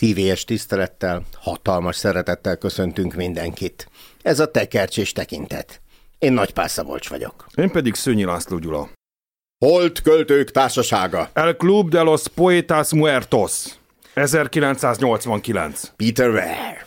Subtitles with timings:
[0.00, 3.88] Szívélyes tisztelettel, hatalmas szeretettel köszöntünk mindenkit.
[4.22, 5.80] Ez a tekercs és tekintet.
[6.18, 7.46] Én Nagy Szabolcs vagyok.
[7.54, 8.88] Én pedig Szőnyi László Gyula.
[9.64, 11.30] Holt költők társasága.
[11.32, 13.64] El Club de los Poetas Muertos.
[14.14, 15.92] 1989.
[15.96, 16.86] Peter Ware.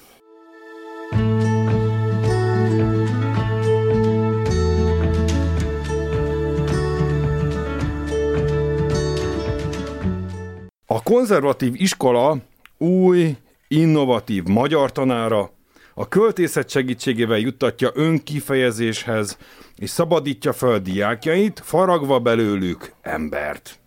[10.86, 12.52] A konzervatív iskola
[12.84, 13.38] új,
[13.68, 15.52] innovatív magyar tanára
[15.94, 19.38] a költészet segítségével juttatja önkifejezéshez,
[19.76, 23.80] és szabadítja fel diákjait, faragva belőlük embert.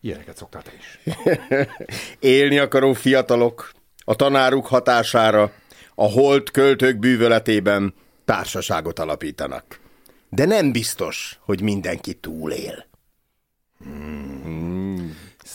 [0.00, 1.14] Ilyeneket szoktál te is.
[2.36, 3.72] Élni akaró fiatalok
[4.04, 5.52] a tanáruk hatására
[5.94, 9.80] a holt költők bűvöletében társaságot alapítanak.
[10.28, 12.90] De nem biztos, hogy mindenki túlél.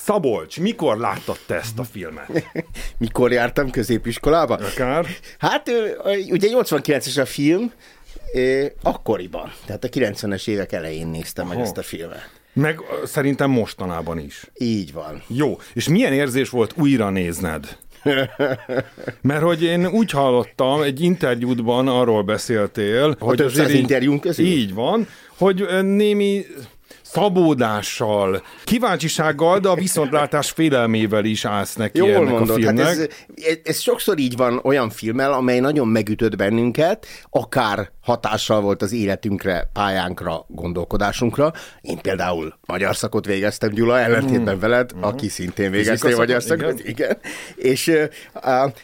[0.08, 2.30] Szabolcs, mikor láttad te ezt a filmet?
[2.98, 4.54] Mikor jártam középiskolába?
[4.54, 5.06] Akár?
[5.38, 5.72] Hát
[6.30, 7.72] ugye 89-es a film,
[8.82, 11.56] akkoriban, tehát a 90-es évek elején néztem Aha.
[11.56, 12.30] meg ezt a filmet.
[12.54, 14.44] Meg szerintem mostanában is.
[14.58, 15.24] Így van.
[15.28, 17.78] Jó, és milyen érzés volt újra nézned?
[19.22, 24.46] Mert hogy én úgy hallottam, egy interjútban arról beszéltél, a hogy az interjúnk közül?
[24.46, 26.46] Így van, hogy némi
[27.12, 32.86] szabódással, kíváncsisággal, de a viszontlátás félelmével is állsz neki Jól ennek mondod, a filmnek.
[32.86, 38.82] Hát ez, ez sokszor így van olyan filmmel, amely nagyon megütött bennünket, akár hatással volt
[38.82, 41.54] az életünkre, pályánkra, gondolkodásunkra.
[41.82, 44.60] Én például magyar szakot végeztem, Gyula, ellentétben mm.
[44.60, 45.02] veled, mm.
[45.02, 46.80] aki szintén végezte magyar szakot.
[46.80, 46.90] Igen.
[46.90, 47.18] igen.
[47.56, 48.04] És uh,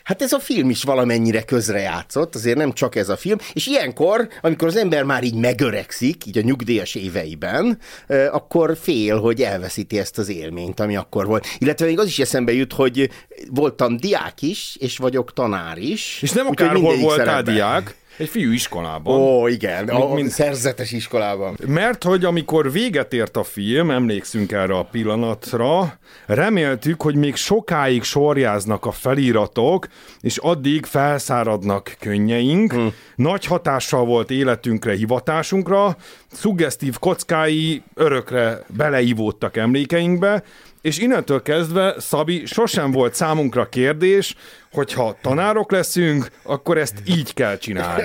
[0.04, 4.28] hát ez a film is valamennyire közrejátszott, azért nem csak ez a film, és ilyenkor,
[4.42, 10.00] amikor az ember már így megöregszik, így a nyugdíjas éveiben, uh, akkor fél, hogy elveszíti
[10.00, 11.48] ezt az élményt, ami akkor volt.
[11.58, 13.10] Illetve még az is eszembe jut, hogy
[13.50, 16.20] voltam diák is, és vagyok tanár is.
[16.22, 17.54] És nem akárhol voltál szerepben.
[17.54, 19.20] diák, egy fiú iskolában.
[19.20, 21.58] Ó, igen, a mint, szerzetes iskolában.
[21.68, 28.04] Mert hogy amikor véget ért a film, emlékszünk erre a pillanatra, reméltük, hogy még sokáig
[28.04, 29.88] sorjáznak a feliratok,
[30.22, 32.74] és addig felszáradnak könnyeink.
[32.74, 32.88] Hm.
[33.16, 35.98] Nagy hatással volt életünkre, hivatásunkra,
[36.32, 40.44] szuggesztív kockái örökre beleivódtak emlékeinkbe,
[40.82, 44.36] és innentől kezdve, Szabi, sosem volt számunkra kérdés,
[44.74, 48.04] hogyha tanárok leszünk, akkor ezt így kell csinálni.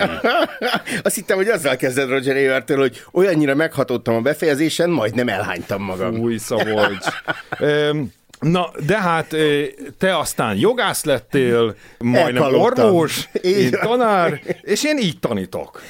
[1.02, 6.18] Azt hittem, hogy azzal kezded Roger Evertől, hogy olyannyira meghatottam a befejezésen, majdnem elhánytam magam.
[6.18, 7.06] Új Szabolcs.
[8.40, 9.34] Na, de hát
[9.98, 15.82] te aztán jogász lettél, majdnem orvos, én tanár, és én így tanítok.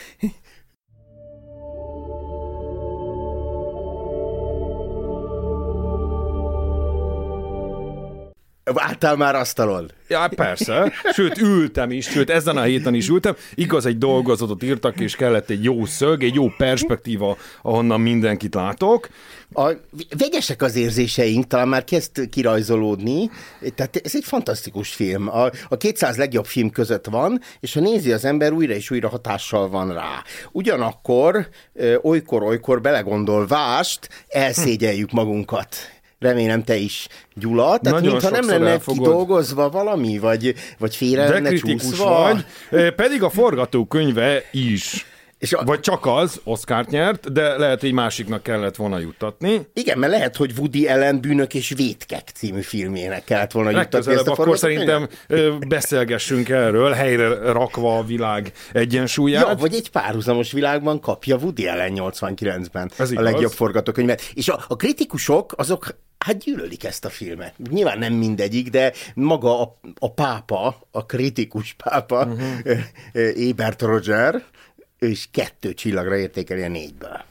[8.75, 9.91] Álltál már asztalon?
[10.09, 10.93] Ja, persze.
[11.13, 13.37] Sőt, ültem is, sőt, ezen a héten is ültem.
[13.55, 19.09] Igaz, egy dolgozatot írtak, és kellett egy jó szög, egy jó perspektíva, ahonnan mindenkit látok.
[19.53, 19.71] A,
[20.19, 23.31] vegyesek az érzéseink, talán már kezd kirajzolódni,
[23.75, 25.29] tehát ez egy fantasztikus film.
[25.29, 29.09] A, a 200 legjobb film között van, és ha nézi az ember, újra és újra
[29.09, 30.23] hatással van rá.
[30.53, 31.49] Ugyanakkor,
[32.03, 35.77] olykor-olykor belegondol vást, elszégyeljük magunkat
[36.19, 37.79] remélem te is, Gyula.
[37.79, 38.99] Tehát Nagyon mintha nem lenne elfogod.
[39.03, 42.33] kidolgozva valami, vagy, vagy félre De lenne csúszva.
[42.71, 45.07] vagy, pedig a forgatókönyve is.
[45.39, 45.65] És a...
[45.65, 49.67] Vagy csak az, Oscar nyert, de lehet, hogy másiknak kellett volna juttatni.
[49.73, 54.27] Igen, mert lehet, hogy Woody Ellen Bűnök és Vétkek című filmének kellett volna juttatni ezt
[54.29, 55.09] a akkor szerintem
[55.69, 59.47] beszélgessünk erről, helyre rakva a világ egyensúlyát.
[59.49, 63.25] Ja, vagy egy párhuzamos világban kapja Woody Ellen 89-ben Ez a igaz.
[63.25, 64.31] legjobb forgatókönyvet.
[64.35, 65.87] És a, a kritikusok azok
[66.19, 67.55] Hát gyűlölik ezt a filmet.
[67.71, 72.79] Nyilván nem mindegyik, de maga a, a pápa, a kritikus pápa, uh-huh.
[73.49, 74.45] Ebert Roger,
[74.99, 77.25] és kettő csillagra értékeli a négyből.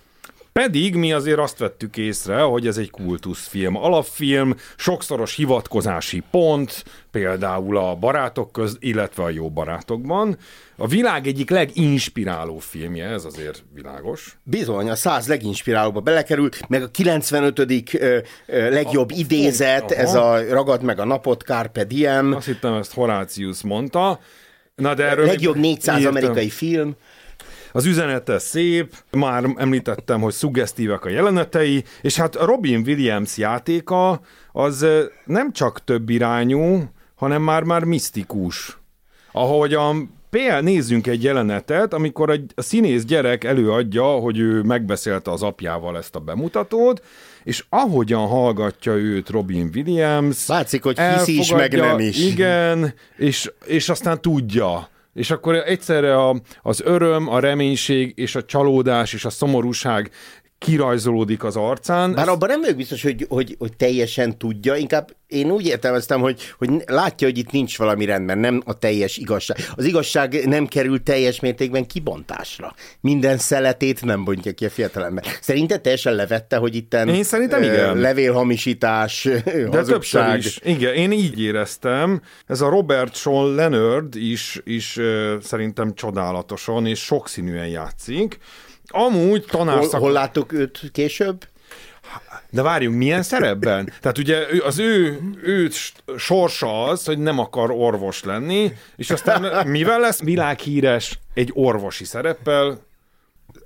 [0.58, 7.78] Pedig mi azért azt vettük észre, hogy ez egy kultuszfilm, alapfilm, sokszoros hivatkozási pont, például
[7.78, 10.38] a barátok köz, illetve a jó barátokban.
[10.76, 14.38] A világ egyik leginspiráló filmje, ez azért világos.
[14.44, 17.60] Bizony, a száz leginspirálóba belekerült, meg a 95.
[17.60, 20.02] Ö, ö, legjobb a, idézet, aha.
[20.02, 22.34] ez a Ragad meg a napot, Carpe Diem.
[22.34, 24.20] Azt hittem, ezt Horácius mondta.
[24.76, 26.16] Na de erről Legjobb 400 írtam.
[26.16, 26.96] amerikai film.
[27.72, 34.22] Az üzenete szép, már említettem, hogy szuggesztívek a jelenetei, és hát Robin Williams játéka
[34.52, 34.86] az
[35.26, 36.84] nem csak több irányú,
[37.16, 38.78] hanem már-már misztikus.
[39.32, 45.44] Ahogyan például nézzünk egy jelenetet, amikor egy a színész gyerek előadja, hogy ő megbeszélte az
[45.44, 47.04] apjával ezt a bemutatót,
[47.44, 50.48] és ahogyan hallgatja őt Robin Williams...
[50.48, 52.26] Látszik, hogy hisz is, meg nem is.
[52.26, 54.90] Igen, és, és aztán tudja.
[55.18, 60.12] És akkor egyszerre a, az öröm, a reménység és a csalódás és a szomorúság
[60.60, 62.14] kirajzolódik az arcán.
[62.14, 66.42] Bár abban nem vagyok biztos, hogy, hogy, hogy teljesen tudja, inkább én úgy értelmeztem, hogy,
[66.58, 69.58] hogy látja, hogy itt nincs valami rendben, nem a teljes igazság.
[69.76, 72.74] Az igazság nem kerül teljes mértékben kibontásra.
[73.02, 75.24] Minden szeletét nem bontja ki a fiatalember.
[75.42, 77.98] Szerinted teljesen levette, hogy itten Én szerintem igen.
[77.98, 80.38] levélhamisítás, De többször hazugság.
[80.38, 80.60] is.
[80.64, 82.22] Igen, én így éreztem.
[82.46, 85.00] Ez a Robert Sean Leonard is, is
[85.42, 88.38] szerintem csodálatosan és sokszínűen játszik.
[88.88, 90.00] Amúgy Hol, tanárszak...
[90.00, 91.48] hol láttuk őt később?
[92.50, 93.94] De várjunk, milyen szerepben?
[94.02, 95.70] Tehát ugye az ő, ő
[96.18, 102.87] sorsa az, hogy nem akar orvos lenni, és aztán mivel lesz világhíres egy orvosi szereppel,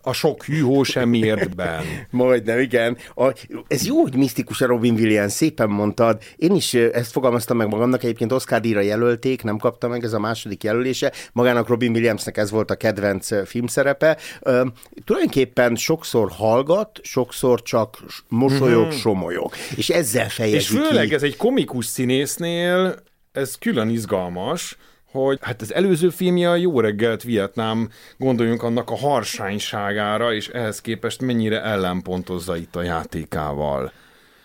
[0.01, 1.83] a sok hűhó semmiértben.
[2.09, 2.97] Majdnem, igen.
[3.15, 3.33] A,
[3.67, 6.21] ez jó, hogy misztikus a Robin Williams, szépen mondtad.
[6.35, 10.19] Én is ezt fogalmaztam meg magamnak, egyébként Oscar díjra jelölték, nem kapta meg, ez a
[10.19, 11.11] második jelölése.
[11.33, 14.17] Magának Robin Williamsnek ez volt a kedvenc filmszerepe.
[14.41, 14.65] Ö,
[15.05, 19.51] tulajdonképpen sokszor hallgat, sokszor csak mosolyog, somolyog.
[19.75, 21.13] És ezzel fejezi És főleg ki.
[21.13, 22.95] ez egy komikus színésznél,
[23.31, 24.77] ez külön izgalmas,
[25.11, 30.81] hogy hát az előző filmje a Jó reggelt Vietnám, gondoljunk annak a harsányságára, és ehhez
[30.81, 33.91] képest mennyire ellenpontozza itt a játékával.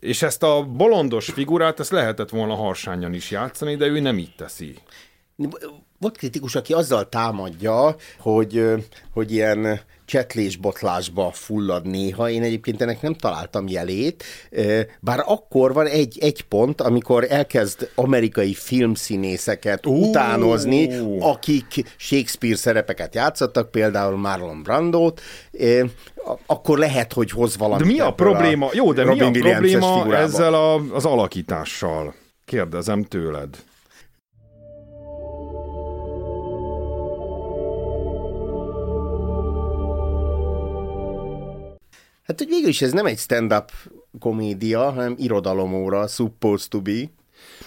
[0.01, 4.35] És ezt a bolondos figurát, ezt lehetett volna harsányan is játszani, de ő nem így
[4.37, 4.75] teszi.
[5.99, 8.65] Volt kritikus, aki azzal támadja, hogy,
[9.13, 12.31] hogy ilyen csetlésbotlásba fullad néha.
[12.31, 14.25] Én egyébként ennek nem találtam jelét,
[15.01, 20.09] bár akkor van egy, egy pont, amikor elkezd amerikai filmszínészeket Ó.
[20.09, 25.21] utánozni, akik Shakespeare szerepeket játszottak, például Marlon Brandot,
[26.17, 27.87] a- akkor lehet, hogy hoz valamit.
[27.87, 28.69] De mi a probléma?
[28.73, 30.23] Jó, de mi Robin a Williams-es probléma figurába.
[30.25, 32.15] ezzel a, az alakítással?
[32.45, 33.49] Kérdezem tőled.
[42.27, 43.71] Hát, hogy végül is ez nem egy stand-up
[44.21, 46.93] komédia, hanem irodalomóra, supposed to be.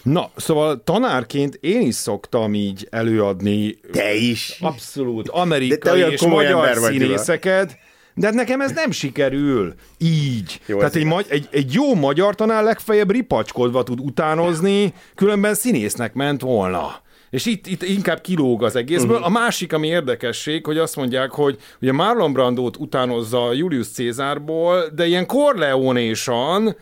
[0.04, 4.58] Na, szóval tanárként én is szoktam így előadni Te is.
[4.62, 7.78] abszolút amerikai és magyar színészeket,
[8.14, 9.74] de hát nekem ez nem sikerül.
[9.98, 10.62] Így.
[10.66, 16.14] Jó, Tehát egy, magy- egy, egy jó magyar tanár legfeljebb ripacskodva tud utánozni, különben színésznek
[16.14, 17.02] ment volna.
[17.30, 19.18] És itt, itt inkább kilóg az egészből.
[19.18, 19.26] Mhm.
[19.26, 25.06] A másik, ami érdekesség, hogy azt mondják, hogy ugye Marlon Brandót utánozza Julius Cézárból, de
[25.06, 26.76] ilyen Corleone-san,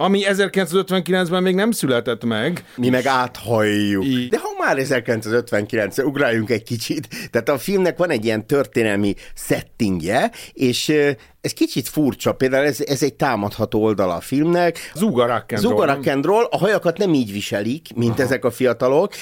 [0.00, 4.04] ami 1959-ben még nem született meg, Mi meg áthalljuk.
[4.04, 4.28] Így.
[4.28, 7.08] De ha már 1959 ugráljunk egy kicsit.
[7.30, 10.92] Tehát a filmnek van egy ilyen történelmi settingje, és
[11.40, 12.32] ez kicsit furcsa.
[12.32, 14.92] Például ez, ez egy támadható oldala a filmnek.
[14.94, 18.22] Zuga Rock and Zuga Roll, rock and roll, a hajakat nem így viselik, mint Aha.
[18.22, 19.12] ezek a fiatalok.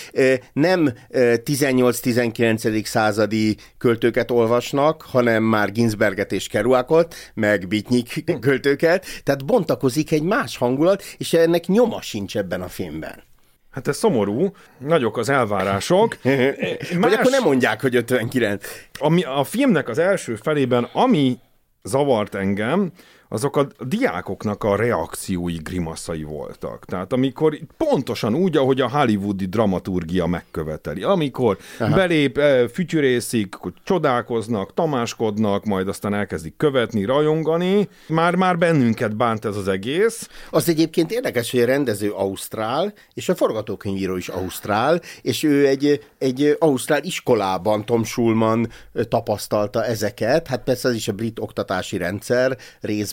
[0.53, 2.85] Nem ö, 18-19.
[2.85, 9.07] századi költőket olvasnak, hanem már Ginsberget és Kerouakot, meg Bitnyik költőket.
[9.23, 13.25] Tehát bontakozik egy más hangulat, és ennek nyoma sincs ebben a filmben.
[13.71, 16.17] Hát ez szomorú, nagyok az elvárások.
[17.00, 18.67] Vagy akkor nem mondják, hogy 59.
[18.99, 21.38] ami a filmnek az első felében, ami
[21.87, 22.90] zavart engem,
[23.28, 26.85] azok a diákoknak a reakciói, grimaszai voltak.
[26.85, 31.02] Tehát amikor pontosan úgy, ahogy a hollywoodi dramaturgia megköveteli.
[31.02, 31.95] Amikor Aha.
[31.95, 33.54] belép, eh, fütyörészik,
[33.85, 37.88] csodálkoznak, tamáskodnak, majd aztán elkezdik követni, rajongani.
[38.09, 40.28] Már-már bennünket bánt ez az egész.
[40.50, 46.04] Az egyébként érdekes, hogy a rendező Ausztrál, és a forgatókönyvíró is Ausztrál, és ő egy,
[46.18, 51.97] egy Ausztrál iskolában Tom Schulman ö, tapasztalta ezeket, hát persze ez is a brit oktatási
[51.97, 52.56] rendszer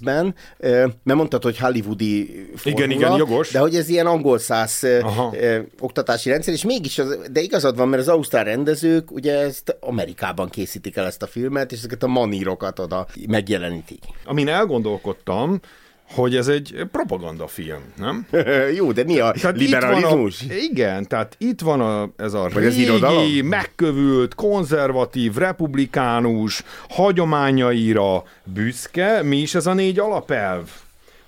[0.03, 0.35] részben,
[1.03, 3.51] mert mondtad, hogy hollywoodi formula, Igen, igen, jogos.
[3.51, 4.83] de hogy ez ilyen angol száz
[5.79, 10.49] oktatási rendszer, és mégis, az, de igazad van, mert az ausztrál rendezők ugye ezt Amerikában
[10.49, 14.03] készítik el ezt a filmet, és ezeket a manírokat oda megjelenítik.
[14.25, 15.59] Amin elgondolkodtam,
[16.13, 18.27] hogy ez egy propagandafilm, nem?
[18.77, 20.41] Jó, de mi a Tehát liberalizmus?
[20.41, 23.29] Itt van a, igen, tehát itt van a, ez a Vagy régi, irodalom?
[23.45, 29.23] megkövült, konzervatív, republikánus, hagyományaira büszke.
[29.23, 30.69] Mi is ez a négy alapelv?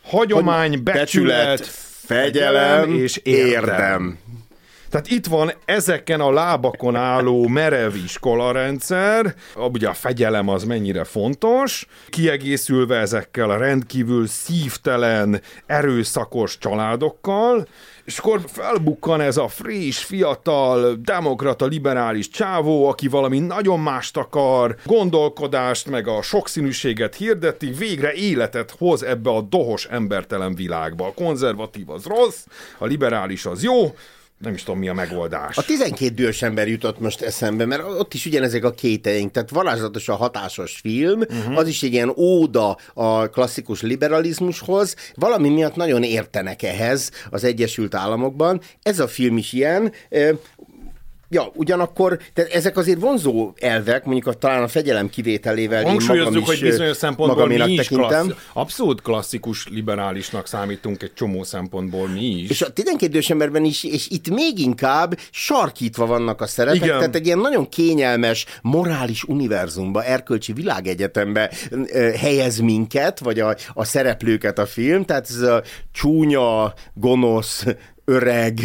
[0.03, 1.65] Hagyomány, becsület,
[2.05, 4.17] fegyelem és érdem.
[4.23, 4.44] Tehát
[4.95, 11.87] Tehát itt van ezeken a lábakon álló merev iskolarendszer, ugye a fegyelem az mennyire fontos,
[12.09, 17.67] kiegészülve ezekkel a rendkívül szívtelen, erőszakos családokkal,
[18.05, 24.75] és akkor felbukkan ez a friss, fiatal, demokrata, liberális csávó, aki valami nagyon mást akar,
[24.85, 31.05] gondolkodást, meg a sokszínűséget hirdeti, végre életet hoz ebbe a dohos embertelen világba.
[31.05, 32.45] A konzervatív az rossz,
[32.77, 33.93] a liberális az jó,
[34.37, 35.57] nem is tudom, mi a megoldás.
[35.57, 40.15] A 12 dühös ember jutott most eszembe, mert ott is ugyanezek a kéteink, tehát varázslatosan
[40.15, 41.57] hatásos film, uh-huh.
[41.57, 47.95] az is egy ilyen óda a klasszikus liberalizmushoz, valami miatt nagyon értenek ehhez az Egyesült
[47.95, 48.61] Államokban.
[48.81, 49.93] Ez a film is ilyen,
[51.35, 56.59] Ja, ugyanakkor tehát ezek azért vonzó elvek, mondjuk a, talán a fegyelem kivételével Hangsúlyozzuk, hogy
[56.59, 62.49] bizonyos szempontból mi is klassz, abszolút klasszikus liberálisnak számítunk egy csomó szempontból mi is.
[62.49, 66.97] És a 12 emberben is, és itt még inkább sarkítva vannak a szerepek, Igen.
[66.97, 71.51] tehát egy ilyen nagyon kényelmes, morális univerzumba, erkölcsi világegyetembe
[72.17, 77.65] helyez minket, vagy a, a szereplőket a film, tehát ez a csúnya, gonosz,
[78.05, 78.59] öreg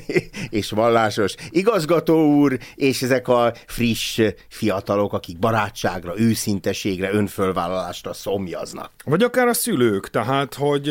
[0.50, 8.90] és vallásos igazgató úr, és ezek a friss fiatalok, akik barátságra, őszinteségre, önfölvállalásra szomjaznak.
[9.04, 10.90] Vagy akár a szülők, tehát, hogy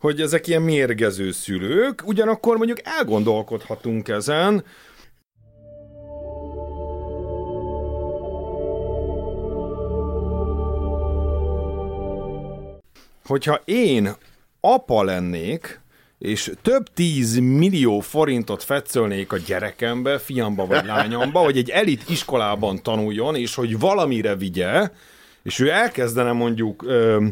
[0.00, 4.64] hogy ezek ilyen mérgező szülők, ugyanakkor mondjuk elgondolkodhatunk ezen,
[13.26, 14.14] hogyha én
[14.60, 15.79] apa lennék,
[16.20, 22.82] és több tíz millió forintot fetszölnék a gyerekembe, fiamba vagy lányamba, hogy egy elit iskolában
[22.82, 24.90] tanuljon, és hogy valamire vigye,
[25.42, 27.24] és ő elkezdene mondjuk ö,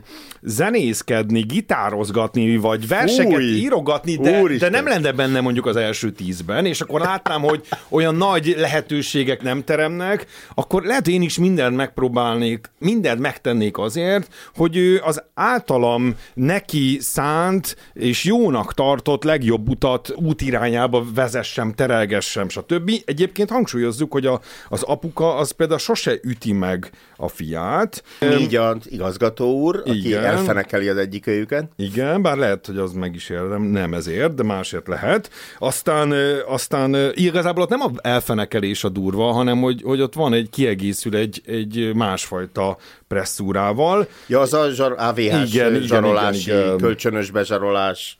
[0.42, 6.66] zenészkedni, gitározgatni, vagy verseket Fúj, írogatni, de, de nem lenne benne mondjuk az első tízben,
[6.66, 12.70] és akkor látnám, hogy olyan nagy lehetőségek nem teremnek, akkor lehet, én is mindent megpróbálnék,
[12.78, 21.04] mindent megtennék azért, hogy ő az általam neki szánt és jónak tartott legjobb utat útirányába
[21.14, 22.90] vezessem, terelgessem, stb.
[23.04, 27.97] Egyébként hangsúlyozzuk, hogy a, az apuka az például sose üti meg a fiát,
[28.38, 30.24] így az igazgató úr, aki Igen.
[30.24, 31.70] elfenekeli az egyik őket.
[31.76, 35.30] Igen, bár lehet, hogy az meg is érdem, nem ezért, de másért lehet.
[35.58, 36.14] Aztán,
[36.46, 41.16] aztán igazából ott nem a elfenekelés a durva, hanem hogy, hogy ott van egy kiegészül
[41.16, 42.76] egy, egy másfajta
[43.08, 44.08] presszúrával.
[44.26, 46.76] Ja, az a zsar, AVH-s igen, zsarolási, igen, igen.
[46.76, 48.16] kölcsönös bezsarolás.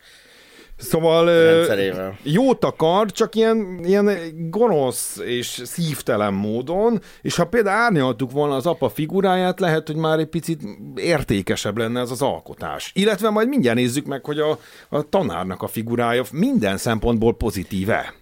[0.79, 1.31] Szóval
[2.23, 4.11] jót akar, csak ilyen, ilyen
[4.51, 10.19] gonosz és szívtelen módon, és ha például árnyaltuk volna az apa figuráját, lehet, hogy már
[10.19, 10.61] egy picit
[10.97, 12.91] értékesebb lenne ez az alkotás.
[12.95, 14.59] Illetve majd mindjárt nézzük meg, hogy a,
[14.89, 18.15] a tanárnak a figurája minden szempontból pozitíve.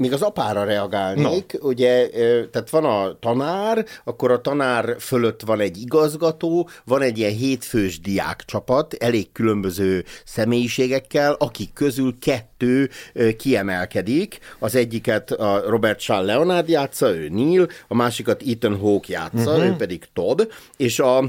[0.00, 1.68] Még az apára reagálnék, no.
[1.68, 2.08] ugye,
[2.50, 8.00] tehát van a tanár, akkor a tanár fölött van egy igazgató, van egy ilyen hétfős
[8.00, 12.90] diákcsapat, elég különböző személyiségekkel, akik közül kettő
[13.36, 14.38] kiemelkedik.
[14.58, 19.66] Az egyiket a Robert Shaw Leonard játsza, ő Neil, a másikat Ethan Hawke játsza, uh-huh.
[19.66, 20.42] ő pedig Todd,
[20.76, 21.24] és, a,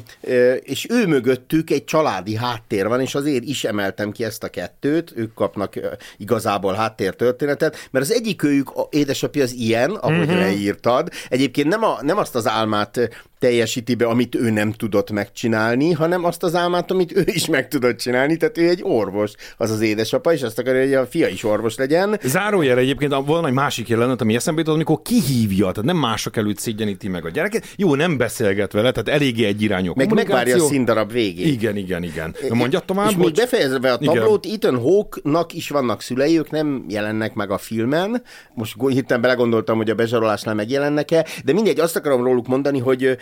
[0.62, 5.14] és ő mögöttük egy családi háttér van, és azért is emeltem ki ezt a kettőt,
[5.16, 5.80] ők kapnak
[6.18, 10.36] igazából háttértörténetet, mert az egyik őjük édesapja az ilyen, ahogy uh-huh.
[10.36, 11.10] leírtad.
[11.30, 13.10] Egyébként nem, a, nem azt az álmát
[13.42, 17.68] teljesíti be, amit ő nem tudott megcsinálni, hanem azt az álmát, amit ő is meg
[17.68, 21.28] tudott csinálni, tehát ő egy orvos, az az édesapa, és azt akarja, hogy a fia
[21.28, 22.20] is orvos legyen.
[22.24, 26.58] Zárójel egyébként van egy másik jelenet, ami eszembe jutott, amikor kihívja, tehát nem mások előtt
[26.58, 27.66] szégyeníti meg a gyereket.
[27.76, 31.46] Jó, nem beszélget vele, tehát eléggé egyirányú Meg megvárja a színdarab végét.
[31.46, 32.36] Igen, igen, igen.
[32.50, 33.10] Mondja tovább.
[33.10, 34.56] És még befejezve a tablót, igen.
[34.56, 38.24] Ethan Hawke-nak is vannak szülei, ők nem jelennek meg a filmen.
[38.54, 43.18] Most hirtelen belegondoltam, hogy a bezsarolásnál megjelennek-e, de mindegy, azt akarom róluk mondani, hogy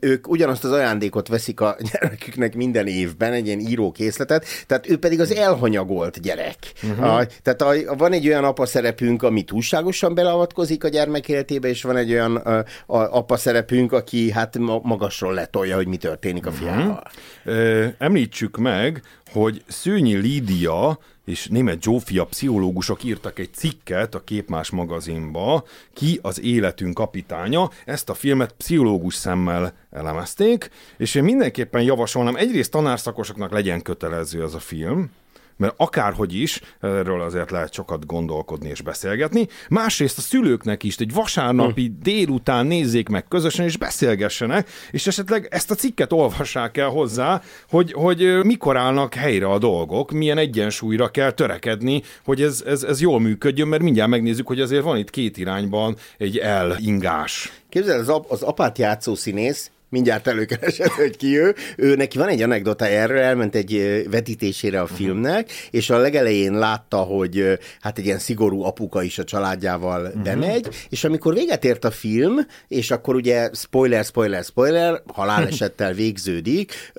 [0.00, 5.20] ők ugyanazt az ajándékot veszik a gyereküknek minden évben, egy ilyen írókészletet, tehát ő pedig
[5.20, 6.56] az elhanyagolt gyerek.
[6.82, 7.14] Uh-huh.
[7.14, 11.82] A, tehát a, van egy olyan apa szerepünk, ami túlságosan beleavatkozik a gyermek életébe, és
[11.82, 16.50] van egy olyan a, a, apa szerepünk, aki hát magasról letolja, hogy mi történik a
[16.50, 16.58] mhm.
[16.58, 17.02] fiával.
[17.44, 17.92] Uh-huh.
[17.98, 19.02] Említsük meg,
[19.40, 26.40] hogy Szőnyi Lídia és német Zsófia pszichológusok írtak egy cikket a Képmás magazinba, ki az
[26.40, 27.70] életünk kapitánya.
[27.84, 34.54] Ezt a filmet pszichológus szemmel elemezték, és én mindenképpen javasolnám, egyrészt tanárszakosoknak legyen kötelező az
[34.54, 35.10] a film,
[35.56, 39.46] mert akárhogy is, erről azért lehet sokat gondolkodni és beszélgetni.
[39.68, 42.02] Másrészt a szülőknek is egy vasárnapi hm.
[42.02, 47.92] délután nézzék meg közösen, és beszélgessenek, és esetleg ezt a cikket olvassák el hozzá, hogy,
[47.92, 53.20] hogy mikor állnak helyre a dolgok, milyen egyensúlyra kell törekedni, hogy ez, ez, ez jól
[53.20, 57.52] működjön, mert mindjárt megnézzük, hogy azért van itt két irányban egy elingás.
[57.68, 61.54] Képzeld, az, ap- az apát játszó színész mindjárt előkeresett, hogy ki ő.
[61.76, 61.94] ő.
[61.94, 67.58] neki van egy anekdota erről, elment egy vetítésére a filmnek, és a legelején látta, hogy
[67.80, 70.22] hát egy ilyen szigorú apuka is a családjával uh-huh.
[70.22, 72.38] bemegy, és amikor véget ért a film,
[72.68, 76.92] és akkor ugye spoiler, spoiler, spoiler, halálesettel végződik,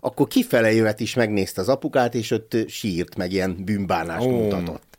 [0.00, 4.32] akkor kifele jövet is megnézte az apukát, és ott sírt, meg ilyen bűnbánást oh.
[4.32, 4.90] mutatott.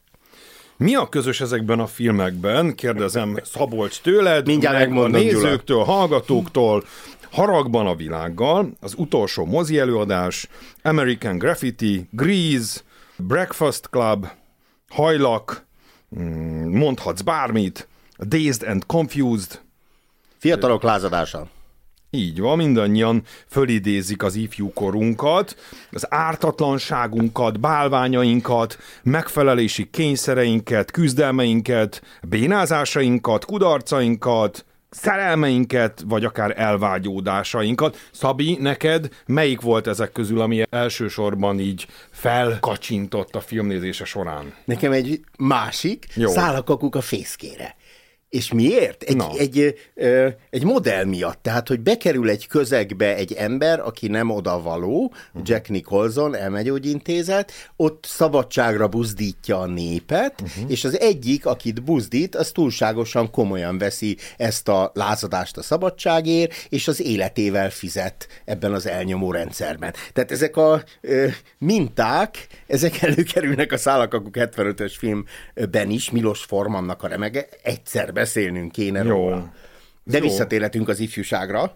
[0.77, 2.75] Mi a közös ezekben a filmekben?
[2.75, 5.83] Kérdezem Szabolcs tőled, Mindjárt meg a nézőktől, Gyula.
[5.83, 6.83] hallgatóktól.
[7.33, 10.47] Haragban a világgal, az utolsó mozi előadás,
[10.81, 12.79] American Graffiti, Grease,
[13.17, 14.27] Breakfast Club,
[14.89, 15.65] Hajlak,
[16.19, 17.87] mm, mondhatsz bármit,
[18.19, 19.61] Dazed and Confused.
[20.37, 21.47] Fiatalok lázadása.
[22.09, 25.55] Így van, mindannyian fölidézik az ifjú korunkat,
[25.91, 37.97] az ártatlanságunkat, bálványainkat, megfelelési kényszereinket, küzdelmeinket, bénázásainkat, kudarcainkat, szerelmeinket, vagy akár elvágyódásainkat.
[38.11, 44.53] Szabi, neked melyik volt ezek közül, ami elsősorban így felkacsintott a filmnézése során?
[44.65, 46.29] Nekem egy másik, Jó.
[46.29, 47.75] szállakakuk a fészkére.
[48.33, 49.03] És miért?
[49.03, 49.37] Egy, no.
[49.37, 51.39] egy, ö, egy modell miatt.
[51.41, 55.41] Tehát, hogy bekerül egy közegbe egy ember, aki nem odavaló, uh-huh.
[55.43, 60.71] Jack Nicholson, elmegyógyintézet, ott szabadságra buzdítja a népet, uh-huh.
[60.71, 66.87] és az egyik, akit buzdít, az túlságosan komolyan veszi ezt a lázadást a szabadságért, és
[66.87, 69.93] az életével fizet ebben az elnyomó rendszerben.
[70.13, 77.07] Tehát ezek a ö, minták, ezek előkerülnek a Szállakakuk 75-ös filmben is, Milos Formannak a
[77.07, 79.09] remege, egyszerben beszélnünk kéne Jó.
[79.09, 79.51] róla.
[80.03, 80.23] De Jó.
[80.23, 81.71] visszatérhetünk az ifjúságra.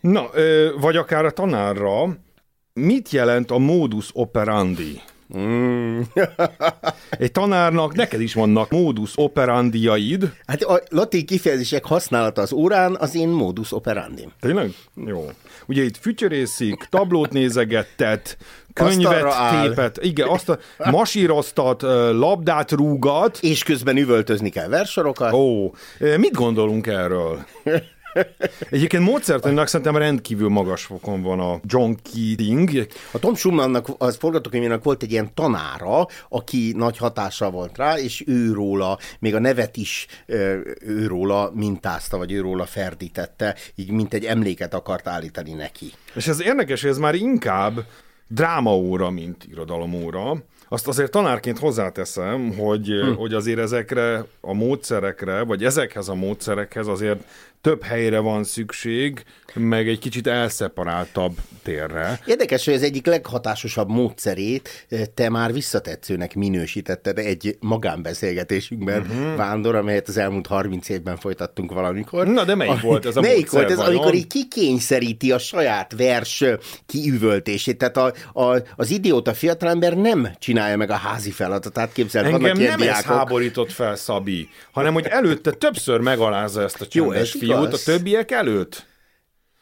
[0.00, 0.30] Na,
[0.80, 2.18] vagy akár a tanárra,
[2.72, 5.00] mit jelent a modus operandi?
[5.36, 6.00] Mm.
[7.10, 10.32] Egy tanárnak neked is vannak modus operandiaid.
[10.46, 14.28] Hát a latin kifejezések használata az órán az én modus operandi.
[14.40, 14.74] Tényleg?
[15.06, 15.30] Jó.
[15.66, 18.36] Ugye itt fütyörészik, tablót nézegettet,
[18.72, 20.58] könyvet, képet, igen, azt a
[20.90, 23.38] masíroztat, labdát rúgat.
[23.40, 25.32] És közben üvöltözni kell versorokat.
[25.32, 25.74] Ó,
[26.16, 27.44] mit gondolunk erről?
[28.70, 32.86] Egyébként módszertanilag szerintem rendkívül magas fokon van a John Keating.
[33.10, 38.24] A Tom Schumannnak, az forgatókönyvének volt egy ilyen tanára, aki nagy hatással volt rá, és
[38.26, 40.06] ő róla, még a nevet is
[40.80, 45.92] ő róla mintázta, vagy ő róla ferdítette, így mint egy emléket akart állítani neki.
[46.14, 47.84] És ez érdekes, hogy ez már inkább
[48.28, 50.42] drámaóra, mint irodalomóra.
[50.68, 53.12] Azt azért tanárként hozzáteszem, hogy, hm.
[53.12, 57.24] hogy azért ezekre a módszerekre, vagy ezekhez a módszerekhez azért
[57.62, 62.20] több helyre van szükség, meg egy kicsit elszeparáltabb térre.
[62.26, 69.36] Érdekes, hogy az egyik leghatásosabb módszerét eh, te már visszatetszőnek minősítetted egy magánbeszélgetésünkben, uh-huh.
[69.36, 72.26] Vándor, amelyet az elmúlt 30 évben folytattunk valamikor.
[72.26, 73.92] Na, de melyik volt ez a Melyik volt ez, vajon?
[73.94, 76.44] amikor így kikényszeríti a saját vers
[76.86, 77.78] kiüvöltését?
[77.78, 82.56] Tehát a, a, az idióta fiatalember nem csinálja meg a házi feladatát, képzeld, Engem nem
[82.56, 82.86] diákok.
[82.86, 87.78] ez háborított fel, Szabi, hanem hogy előtte többször megalázza ezt a csendes Jó, fiút a
[87.84, 88.86] többiek előtt.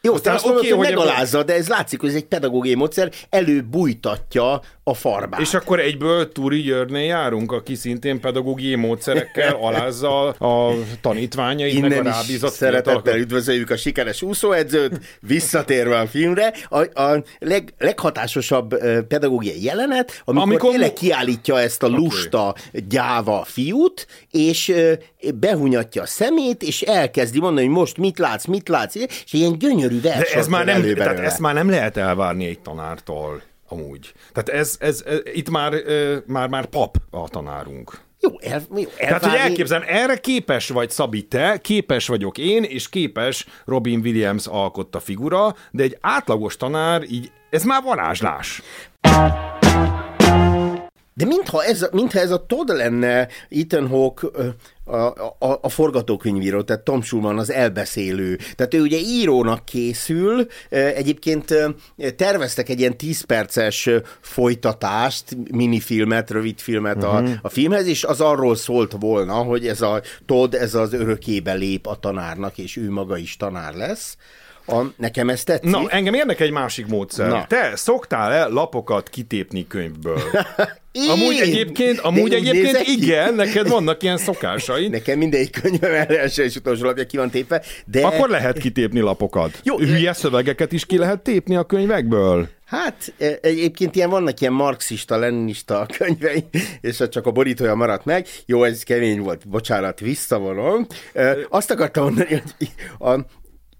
[0.03, 3.11] Jó, Aztán azt mondod, okay, hogy megalázza, de ez látszik, hogy ez egy pedagógiai módszer,
[3.29, 5.39] előbújtatja a farbát.
[5.39, 12.53] És akkor egyből Turi Györné járunk, aki szintén pedagógiai módszerekkel alázza a tanítványainak a rábízott
[12.53, 16.53] szeretettel üdvözöljük a sikeres úszóedzőt, visszatérve a filmre.
[16.69, 22.85] A, a leg, leghatásosabb pedagógiai jelenet, amikor, amikor tényleg kiállítja ezt a lusta, okay.
[22.87, 24.73] gyáva fiút, és
[25.35, 29.90] behunyatja a szemét, és elkezdi mondani, hogy most mit látsz, mit látsz, és ilyen gyönyörű
[29.99, 30.31] vers.
[30.31, 34.13] De ez már nem, tehát ezt már nem lehet elvárni egy tanártól amúgy.
[34.31, 35.73] Tehát ez, ez, ez itt már,
[36.25, 37.99] már, már pap a tanárunk.
[38.19, 38.87] Jó, el, jó elvárni...
[38.97, 44.47] Tehát, hogy elképzelem, erre képes vagy Szabi te, képes vagyok én, és képes Robin Williams
[44.47, 48.61] alkotta figura, de egy átlagos tanár így, ez már varázslás.
[51.13, 54.27] De mintha ez, mintha ez a Todd lenne Ethan Hawke
[54.91, 58.37] a, a, a forgatókönyvíró, tehát Tom Schulman az elbeszélő.
[58.55, 61.53] Tehát ő ugye írónak készül, egyébként
[62.15, 63.89] terveztek egy ilyen 10 perces
[64.21, 67.15] folytatást, minifilmet, rövidfilmet uh-huh.
[67.15, 67.31] a, mhm.
[67.41, 71.87] a filmhez, és az arról szólt volna, hogy ez a Todd, ez az örökébe lép
[71.87, 74.17] a tanárnak, és ő maga is tanár lesz.
[74.67, 75.69] A, nekem ez tetszik.
[75.69, 77.27] Na, engem érnek egy másik módszer.
[77.27, 77.45] Na.
[77.47, 80.21] Te szoktál-e lapokat kitépni könyvből?
[80.91, 81.09] Én?
[81.09, 83.35] Amúgy egyébként, amúgy egyébként igen, ki?
[83.35, 84.91] neked vannak ilyen szokásaid.
[85.01, 88.05] Nekem mindegyik könyvem első és utolsó lapja ki van tépve, de...
[88.05, 89.59] Akkor lehet kitépni lapokat.
[89.63, 92.49] Jó, Hülye szövegeket is ki lehet tépni a könyvekből?
[92.65, 96.43] Hát e, egyébként ilyen vannak ilyen marxista, leninista könyvei,
[96.81, 98.27] és csak a borítója maradt meg.
[98.45, 100.87] Jó, ez kemény volt, bocsánat, visszavonom.
[101.49, 102.69] Azt akartam mondani, hogy
[103.09, 103.25] a,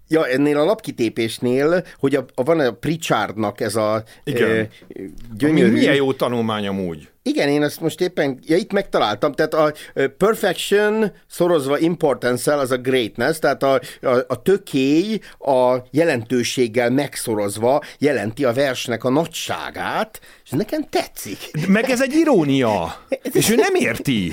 [0.08, 4.50] Ja, ennél a lapkitépésnél, hogy a, a van a Pritchardnak ez a Igen.
[4.50, 4.68] E,
[5.36, 5.68] gyönyörű...
[5.68, 7.08] Ami milyen jó tanulmány amúgy.
[7.24, 9.72] Igen, én ezt most éppen, ja, itt megtaláltam, tehát a
[10.18, 18.44] perfection szorozva importance az a greatness, tehát a, a, a tökély a jelentőséggel megszorozva jelenti
[18.44, 21.38] a versnek a nagyságát, és nekem tetszik.
[21.68, 23.04] Meg ez egy irónia,
[23.38, 24.32] és ő nem érti.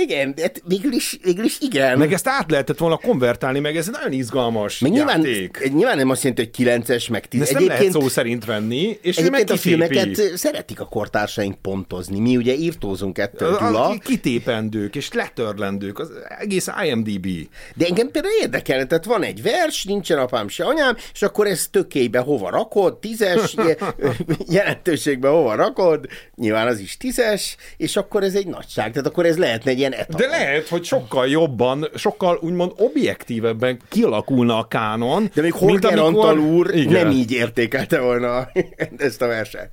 [0.00, 1.98] Igen, de hát végül is, végül is igen.
[1.98, 5.70] Meg ezt át lehetett volna konvertálni, meg ez nagyon izgalmas meg nyilván, játék.
[5.72, 7.40] Nyilván nem azt jelenti, hogy 9-es, meg 10.
[7.40, 12.18] Ezt nem lehet szó szerint venni, és egyébként a filmeket szeretik a kortársaink pontozni.
[12.18, 13.98] Mi ugye írtózunk ettől, Gyula.
[14.04, 17.26] Kitépendők és letörlendők, az egész IMDB.
[17.74, 21.66] De engem például érdekel, tehát van egy vers, nincsen apám se anyám, és akkor ez
[21.70, 23.54] tökébe hova rakod, tízes,
[24.48, 28.90] jelentőségbe hova rakod, nyilván az is tízes, és akkor ez egy nagyság.
[28.90, 30.30] Tehát akkor ez lehetne egy ilyen etalon.
[30.30, 35.30] De lehet, hogy sokkal jobban, sokkal úgymond objektívebben kialakulna a kánon.
[35.34, 36.28] De még Holger amikor...
[36.28, 36.92] Antal úr Igen.
[36.92, 38.48] nem így értékelte volna
[38.96, 39.70] ezt a verset.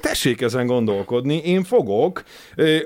[0.00, 2.22] Tessék ezen gondolkodni, én fogok.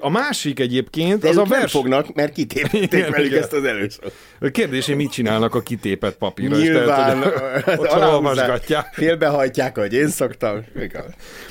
[0.01, 1.73] A másik egyébként De az a vers...
[1.73, 4.13] fognak, mert kitépték velük ezt az először.
[4.41, 6.57] A kérdés, hogy mit csinálnak a kitépett papírra.
[6.57, 8.93] Nyilván, tehát, hogy olvasgatják.
[8.93, 10.65] Félbehajtják, ahogy én szoktam.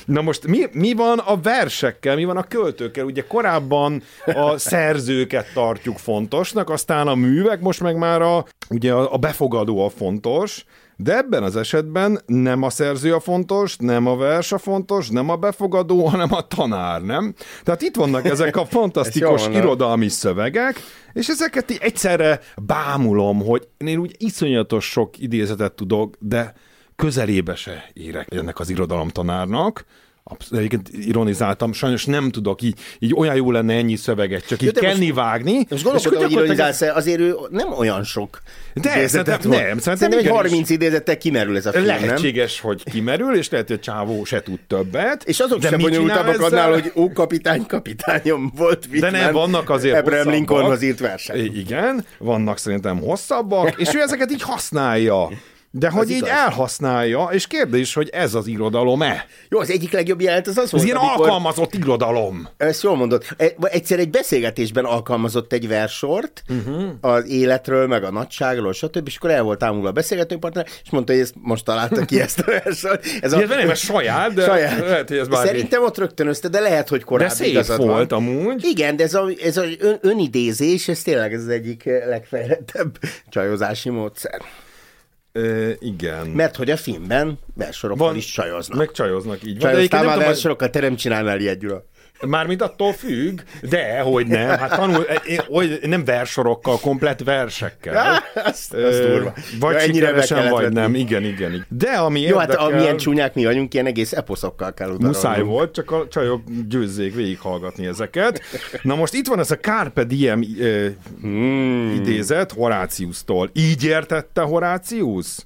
[0.04, 3.04] Na most mi, mi van a versekkel, mi van a költőkkel?
[3.04, 9.12] Ugye korábban a szerzőket tartjuk fontosnak, aztán a művek, most meg már a, ugye a,
[9.12, 10.64] a befogadó a fontos,
[11.02, 15.28] de ebben az esetben nem a szerző a fontos, nem a vers a fontos, nem
[15.28, 17.34] a befogadó, hanem a tanár, nem?
[17.62, 20.80] Tehát itt vannak ezek a fantasztikus irodalmi szövegek,
[21.12, 26.54] és ezeket egyszerre bámulom, hogy én úgy iszonyatos sok idézetet tudok, de
[26.96, 29.84] közelébe se érek ennek az irodalomtanárnak,
[30.50, 35.04] Egyébként ironizáltam, sajnos nem tudok így, így olyan jó lenne ennyi szöveget, csak így kenni,
[35.04, 35.66] most, vágni.
[35.70, 38.42] Most gondolkodom, hogy ironizálsz azért ő nem olyan sok
[38.74, 39.50] De szerintem nem.
[39.52, 42.70] Szerintem, szerintem egy 30 idézettel kimerül ez a film, Lehetséges, nem?
[42.70, 45.24] hogy kimerül, és lehet, hogy csávó se tud többet.
[45.24, 49.96] És azok sem bonyolultabbak annál, hogy ó, kapitány, kapitányom volt Whitman, De nem, vannak azért
[49.96, 51.36] Abraham Lincolnhoz írt versek.
[51.36, 55.28] Igen, vannak szerintem hosszabbak, és ő ezeket így használja.
[55.74, 56.28] De hogy így igaz.
[56.28, 59.26] elhasználja, és kérdés, hogy ez az irodalom-e?
[59.48, 61.26] Jó, az egyik legjobb jelent az az volt, Ez ilyen amikor...
[61.26, 62.48] alkalmazott irodalom.
[62.56, 63.24] Ezt jól mondod.
[63.36, 66.84] E, egyszer egy beszélgetésben alkalmazott egy versort uh-huh.
[67.00, 69.06] az életről, meg a nagyságról, stb.
[69.06, 72.38] És akkor el volt ámulva a beszélgetőpartner, és mondta, hogy ezt most találta ki ezt
[72.38, 73.06] a versort.
[73.20, 73.38] Ez, a...
[73.38, 74.78] nem saját, de saját.
[74.78, 75.46] lehet, hogy ez bármi.
[75.46, 78.20] Szerintem ott rögtönözte, de lehet, hogy korábbi De szép volt van.
[78.26, 78.64] amúgy.
[78.64, 83.90] Igen, de ez, a, ez az ön, önidézés, ez tényleg ez az egyik legfejlettebb csajozási
[83.90, 84.40] módszer.
[85.32, 86.26] E, igen.
[86.26, 88.78] Mert hogy a filmben versorokkal Van, is csajoznak.
[88.78, 89.72] Meg csajoznak, így van.
[89.72, 91.84] Csajoztál már versorokkal, te nem csinálnál ilyet, Gyula.
[92.26, 95.06] Mármint attól függ, de hogy nem, hát tanul,
[95.48, 98.22] hogy nem versorokkal, komplet versekkel.
[98.34, 99.32] azt, azt durva.
[99.60, 100.74] Vagy ja, sikeresen, vagy venni.
[100.74, 101.66] nem, igen, igen.
[101.68, 105.06] De ami Jó, érdekel, hát amilyen csúnyák mi vagyunk, ilyen egész eposzokkal kell utalni.
[105.06, 108.42] Muszáj volt, csak a csajok győzzék végighallgatni ezeket.
[108.82, 110.86] Na most itt van ez a Carpe Diem uh,
[111.20, 111.94] hmm.
[111.94, 113.50] idézet Horáciusztól.
[113.52, 115.36] Így értette Horácius?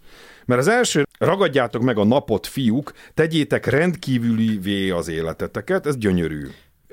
[0.46, 6.46] Mert az első, ragadjátok meg a napot, fiúk, tegyétek rendkívüli az életeteket, ez gyönyörű.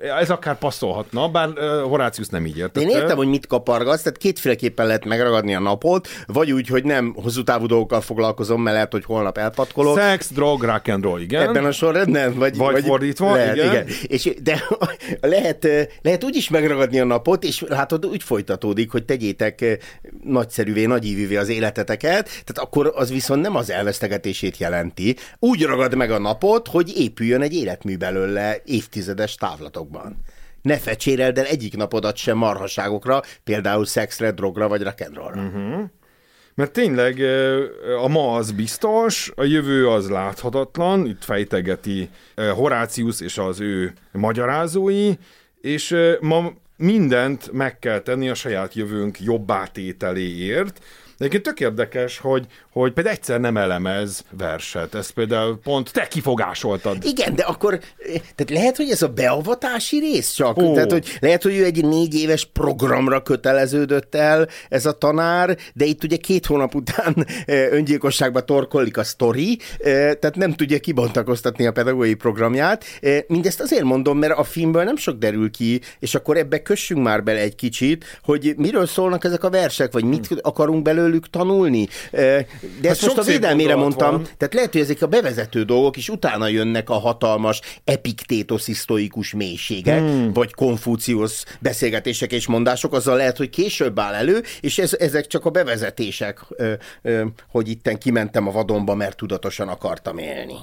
[0.04, 2.82] Ez akár passzolhatna, bár uh, Horácius nem így értette.
[2.82, 7.14] Én értem, hogy mit kapargatsz, tehát kétféleképpen lehet megragadni a napot, vagy úgy, hogy nem
[7.16, 10.00] hosszú távú dolgokkal foglalkozom, mert lehet, hogy holnap elpatkolok.
[10.00, 11.42] Sex, drog, rock and roll, igen.
[11.42, 12.34] Ebben a sorrendben?
[12.38, 13.72] Vagy, vagy, vagy fordítva, lehet, igen.
[13.72, 13.88] igen.
[14.08, 14.64] És, de
[15.22, 15.68] lehet,
[16.02, 19.80] lehet úgy is megragadni a napot, és látod, úgy folytatódik, hogy tegyétek
[20.24, 25.16] nagyszerűvé, nagyívűvé az életeteket, tehát akkor az viszont nem az elvesztegetését jelenti.
[25.40, 30.16] Úgy ragad meg a napot, hogy épüljön egy életmű belőle évtizedes távlatokban napokban.
[30.62, 35.46] Ne fecséreld el egyik napodat sem marhaságokra, például szexre, drogra vagy rock'n'rollra.
[35.46, 35.84] Uh-huh.
[36.56, 37.20] Mert tényleg
[38.04, 45.12] a ma az biztos, a jövő az láthatatlan, itt fejtegeti Horácius és az ő magyarázói,
[45.62, 50.84] és ma mindent meg kell tenni a saját jövőnk jobbátételéért,
[51.18, 54.96] Egyébként tök érdekes, hogy, hogy például egyszer nem elemez verset.
[54.96, 56.98] Ez például pont te kifogásoltad.
[57.06, 57.80] Igen, de akkor
[58.36, 60.58] tehát lehet, hogy ez a beavatási rész csak.
[60.58, 60.74] Ó.
[60.74, 65.86] Tehát, hogy lehet, hogy ő egy négy éves programra köteleződött el ez a tanár, de
[65.86, 72.14] itt ugye két hónap után öngyilkosságba torkollik a sztori, tehát nem tudja kibontakoztatni a pedagógiai
[72.14, 72.86] programját.
[73.28, 77.24] Mindezt azért mondom, mert a filmből nem sok derül ki, és akkor ebbe kössünk már
[77.24, 81.88] bele egy kicsit, hogy miről szólnak ezek a versek, vagy mit akarunk belőle belőlük tanulni.
[82.12, 82.46] De
[82.82, 84.28] hát ezt most a védelmére mondtam, van.
[84.38, 90.34] tehát lehet, hogy ezek a bevezető dolgok is utána jönnek a hatalmas epiktétoszisztoikus mélységek, hmm.
[90.34, 95.46] vagy konfúciusz beszélgetések és mondások, azzal lehet, hogy később áll elő, és ez, ezek csak
[95.46, 96.40] a bevezetések,
[97.52, 100.56] hogy itten kimentem a vadonba, mert tudatosan akartam élni.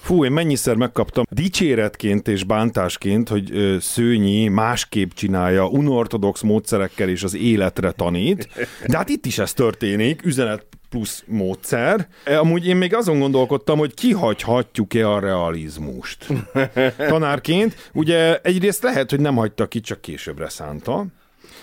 [0.00, 7.34] Fú, én mennyiszer megkaptam dicséretként és bántásként, hogy Szőnyi másképp csinálja, unortodox módszerekkel és az
[7.34, 8.48] életre tanít,
[8.86, 12.08] de hát itt is ez történik, üzenet plusz módszer.
[12.24, 16.26] E, amúgy én még azon gondolkodtam, hogy kihagyhatjuk-e a realizmust.
[16.96, 21.06] Tanárként, ugye egyrészt lehet, hogy nem hagyta ki, csak későbbre szánta.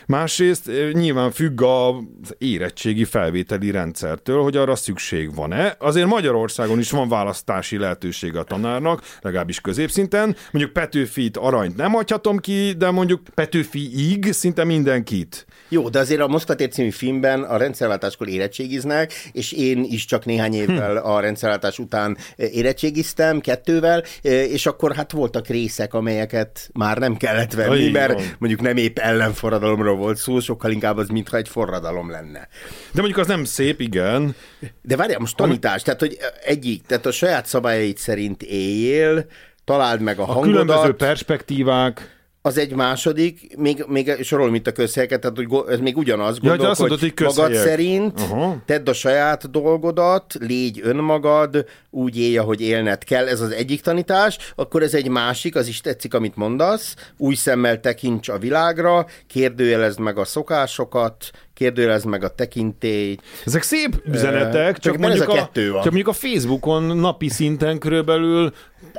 [0.10, 5.76] Másrészt nyilván függ az érettségi felvételi rendszertől, hogy arra szükség van-e.
[5.80, 10.36] Azért Magyarországon is van választási lehetőség a tanárnak, legalábbis középszinten.
[10.52, 15.46] Mondjuk Petőfit aranyt nem hagyhatom ki, de mondjuk Petőfiig szinte mindenkit.
[15.70, 20.54] Jó, de azért a Moszkva című filmben a rendszerváltáskor érettségiznek, és én is csak néhány
[20.54, 21.08] évvel hm.
[21.08, 27.84] a rendszerváltás után érettségiztem, kettővel, és akkor hát voltak részek, amelyeket már nem kellett venni,
[27.84, 32.48] Aj, mert mondjuk nem épp ellenforradalomról volt szó, sokkal inkább az, mintha egy forradalom lenne.
[32.92, 34.36] De mondjuk az nem szép, igen.
[34.82, 39.26] De várjál, most tanítás, tehát hogy egyik, tehát a saját szabályait szerint éljél,
[39.64, 40.52] találd meg a, a hangodat.
[40.52, 45.98] különböző perspektívák az egy második, még, még sorol, mint a közhelyeket, tehát hogy ez még
[45.98, 48.56] ugyanaz, gondol, ja, hogy, hogy magad szerint uh-huh.
[48.66, 54.38] tedd a saját dolgodat, légy önmagad, úgy élj, ahogy élned kell, ez az egyik tanítás,
[54.56, 60.00] akkor ez egy másik, az is tetszik, amit mondasz, új szemmel tekints a világra, kérdőjelezd
[60.00, 63.22] meg a szokásokat, kérdőjelezd meg a tekintélyt.
[63.46, 65.82] Ezek szép üzenetek, csak, mondjuk ez a, kettő van.
[65.82, 68.54] csak mondjuk a Facebookon napi szinten körülbelül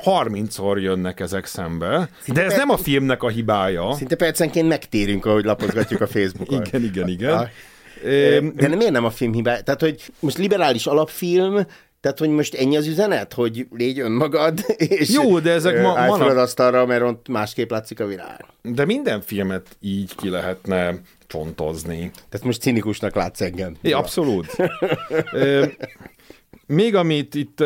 [0.05, 2.59] 30-szor jönnek ezek szembe, Szinte de ez per...
[2.59, 3.93] nem a filmnek a hibája.
[3.93, 6.61] Szinte percenként megtérünk, ahogy lapozgatjuk a Facebookon.
[6.65, 7.37] igen, igen, igen.
[7.37, 7.49] A,
[8.55, 9.61] de miért nem a film hibája?
[9.61, 11.65] Tehát, hogy most liberális alapfilm,
[12.01, 14.59] tehát, hogy most ennyi az üzenet, hogy légy önmagad,
[14.99, 16.37] és Jó, de ezek ma, manap...
[16.37, 18.45] asztalra, mert ott másképp látszik a világ.
[18.61, 20.99] De minden filmet így ki lehetne
[21.31, 22.11] csontozni.
[22.29, 23.77] Tehát most cinikusnak látsz engem.
[23.81, 24.55] É, abszolút.
[26.65, 27.63] Még amit itt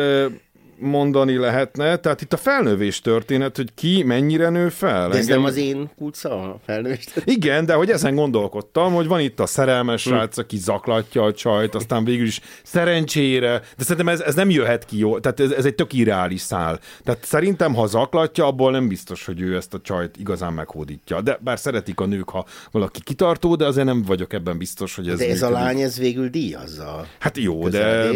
[0.78, 1.96] mondani lehetne.
[1.96, 5.08] Tehát itt a felnövés történet, hogy ki mennyire nő fel.
[5.08, 5.36] De ez Engem...
[5.36, 9.46] nem az én kulca a felnövés Igen, de hogy ezen gondolkodtam, hogy van itt a
[9.46, 10.10] szerelmes hm.
[10.10, 14.84] srác, aki zaklatja a csajt, aztán végül is szerencsére, de szerintem ez, ez nem jöhet
[14.84, 16.80] ki jó, tehát ez, ez egy tök irreális szál.
[17.04, 21.20] Tehát szerintem, ha zaklatja, abból nem biztos, hogy ő ezt a csajt igazán meghódítja.
[21.20, 25.08] De bár szeretik a nők, ha valaki kitartó, de azért nem vagyok ebben biztos, hogy
[25.08, 25.56] ez De ez működik.
[25.56, 27.06] a lány, ez végül díjazza.
[27.18, 28.10] Hát jó, de...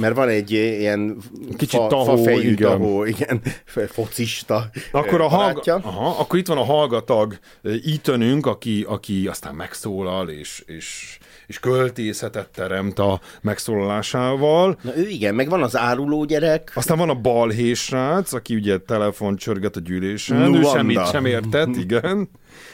[0.00, 1.16] Mert van egy ilyen
[1.56, 2.56] Kicsit fa, tahó, fa igen.
[2.56, 3.42] tahó, igen,
[3.88, 10.28] focista akkor, a hallga- aha, akkor itt van a hallgatag Ethanünk, aki, aki aztán megszólal,
[10.28, 14.78] és, és, és költészetet teremt a megszólalásával.
[14.82, 16.72] Na ő igen, meg van az áruló gyerek.
[16.74, 20.58] Aztán van a balhésrác, aki ugye telefon csörget a gyűlésen, Luanda.
[20.58, 22.28] ő semmit sem értett, igen.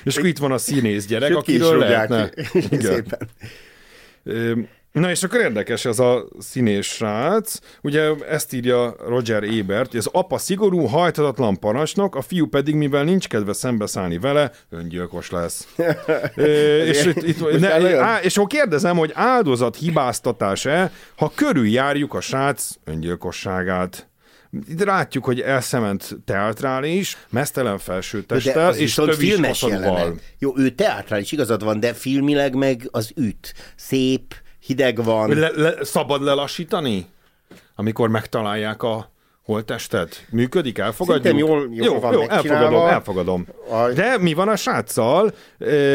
[0.05, 2.31] És akkor itt van a színész gyerek, Sőt, akiről lehetne.
[2.71, 2.81] Igen.
[2.81, 3.29] Szépen.
[4.95, 7.59] Na és akkor érdekes ez a színés srác.
[7.83, 13.05] Ugye ezt írja Roger Ebert, hogy az apa szigorú, hajthatatlan parancsnok, a fiú pedig, mivel
[13.05, 15.69] nincs kedve szembeszállni vele, öngyilkos lesz.
[16.37, 16.43] e,
[16.85, 22.71] és, itt, itt, ne, á, és akkor kérdezem, hogy áldozat hibáztatás-e, ha körüljárjuk a srác
[22.85, 24.09] öngyilkosságát.
[24.69, 29.65] Itt látjuk, hogy elszement teátrális, mesztelen felsőtesttel, és több filmes
[30.39, 33.55] Jó, ő teátrális, igazad van, de filmileg meg az üt.
[33.77, 35.39] Szép, hideg van.
[35.39, 37.07] Le, le, szabad lelassítani?
[37.75, 39.11] Amikor megtalálják a
[39.45, 40.27] holtestet?
[40.31, 40.79] Működik?
[40.79, 41.25] Elfogadjuk?
[41.25, 43.47] Szerintem jól, jól jó, van jó elfogadom, elfogadom.
[43.71, 43.89] A...
[43.89, 45.35] De mi van a sráccal,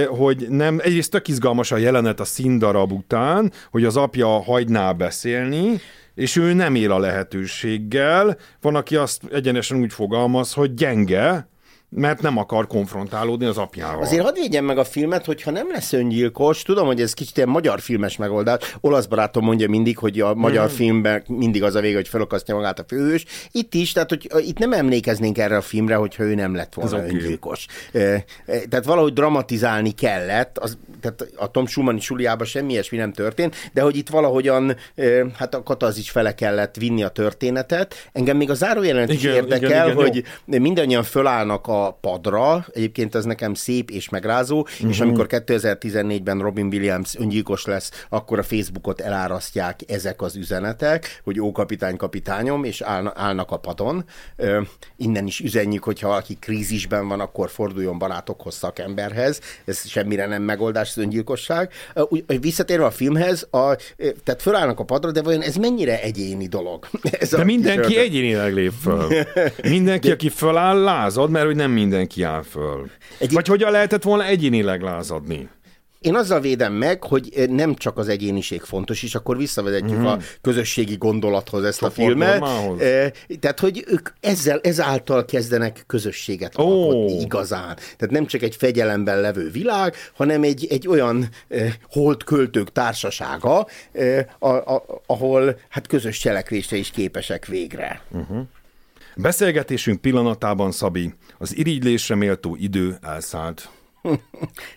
[0.07, 5.81] hogy nem, egyrészt tök izgalmas a jelenet a színdarab után, hogy az apja hagyná beszélni,
[6.15, 8.37] és ő nem él a lehetőséggel.
[8.61, 11.47] Van, aki azt egyenesen úgy fogalmaz, hogy gyenge,
[11.89, 14.01] mert nem akar konfrontálódni az apjával.
[14.01, 17.49] Azért hadd védjem meg a filmet, hogyha nem lesz öngyilkos, tudom, hogy ez kicsit ilyen
[17.49, 18.75] magyar filmes megoldás.
[18.81, 20.73] Olasz barátom mondja mindig, hogy a magyar mm.
[20.73, 23.25] filmben mindig az a vége, hogy felakasztja magát a főhős.
[23.51, 27.03] Itt is, tehát hogy itt nem emlékeznénk erre a filmre, hogyha ő nem lett volna
[27.03, 27.65] ez öngyilkos.
[27.89, 28.23] Okay.
[28.69, 33.81] Tehát valahogy dramatizálni kellett, az, tehát a Tom Schumann suliában semmi ilyesmi nem történt, de
[33.81, 34.75] hogy itt valahogyan
[35.37, 38.09] hát a katazis fele kellett vinni a történetet.
[38.11, 40.59] Engem még a zárójelent is érdekel, igen, igen, hogy jó.
[40.59, 44.89] mindannyian fölállnak a padra, egyébként ez nekem szép és megrázó, uh-huh.
[44.89, 45.07] és mhm.
[45.07, 51.51] amikor 2014-ben Robin Williams öngyilkos lesz, akkor a Facebookot elárasztják ezek az üzenetek, hogy ó
[51.51, 52.81] kapitány, kapitányom, és
[53.13, 54.05] állnak a padon.
[54.97, 59.41] Innen is üzenjük, hogyha valaki krízisben van, akkor forduljon barátokhoz, szakemberhez.
[59.65, 61.71] Ez semmire nem megoldás, az öngyilkosság.
[62.39, 63.75] Visszatérve a filmhez, a,
[64.23, 66.87] tehát fölállnak a padra, de vajon ez mennyire egyéni dolog?
[67.19, 69.07] Ez de mindenki egyénileg lép föl.
[69.63, 70.13] Mindenki, de...
[70.13, 72.89] aki föláll, lázad, mert hogy nem mindenki áll föl.
[73.17, 73.31] Egy...
[73.31, 75.49] Vagy hogyan lehetett volna egyénileg lázadni?
[76.01, 80.05] Én azzal védem meg, hogy eh, nem csak az egyéniség fontos, és akkor visszavezetjük mm.
[80.05, 82.43] a közösségi gondolathoz ezt a filmet.
[82.79, 86.65] Eh, tehát, hogy ők ezzel, ezáltal kezdenek közösséget oh.
[86.65, 87.75] alkotni igazán.
[87.75, 93.67] Tehát nem csak egy fegyelemben levő világ, hanem egy, egy olyan eh, holt költők társasága,
[93.91, 98.01] eh, a, a, ahol hát közös cselekvésre is képesek végre.
[98.11, 98.47] Uh-huh.
[99.21, 103.69] Beszélgetésünk pillanatában, Szabi, az irigylésre méltó idő elszállt.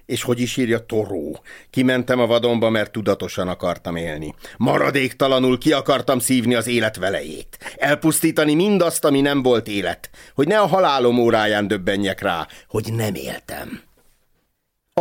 [0.07, 1.43] És hogy is írja Toró?
[1.71, 4.35] Kimentem a vadonba, mert tudatosan akartam élni.
[4.57, 7.59] Maradéktalanul ki akartam szívni az élet velejét.
[7.77, 10.11] Elpusztítani mindazt, ami nem volt élet.
[10.35, 13.83] Hogy ne a halálom óráján döbbenjek rá, hogy nem éltem.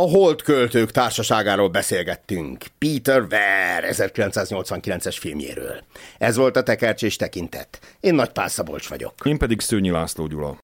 [0.00, 2.64] Holt költők társaságáról beszélgettünk.
[2.78, 5.84] Peter Ver 1989-es filmjéről.
[6.18, 7.96] Ez volt a tekercs és tekintet.
[8.00, 9.14] Én Nagy Pál Szabolcs vagyok.
[9.24, 10.58] Én pedig Szőnyi László Gyula.